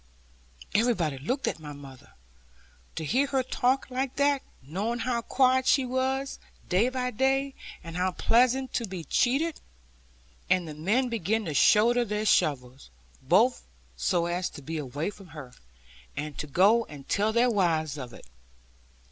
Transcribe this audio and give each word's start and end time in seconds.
Everybody 0.73 1.19
looked 1.19 1.47
at 1.47 1.59
mother, 1.59 2.13
to 2.95 3.05
hear 3.05 3.27
her 3.27 3.43
talk 3.43 3.87
like 3.91 4.15
that, 4.15 4.41
knowing 4.63 4.97
how 4.97 5.21
quiet 5.21 5.67
she 5.67 5.85
was 5.85 6.39
day 6.67 6.89
by 6.89 7.11
day 7.11 7.53
and 7.83 7.95
how 7.95 8.11
pleasant 8.11 8.73
to 8.73 8.87
be 8.87 9.03
cheated. 9.03 9.61
And 10.49 10.67
the 10.67 10.73
men 10.73 11.09
began 11.09 11.45
to 11.45 11.53
shoulder 11.53 12.03
their 12.03 12.25
shovels, 12.25 12.89
both 13.21 13.61
so 13.95 14.25
as 14.25 14.49
to 14.49 14.63
be 14.63 14.79
away 14.79 15.11
from 15.11 15.27
her, 15.37 15.53
and 16.17 16.35
to 16.39 16.47
go 16.47 16.83
and 16.85 17.07
tell 17.07 17.31
their 17.31 17.51
wives 17.51 17.95
of 17.95 18.11
it. 18.11 18.25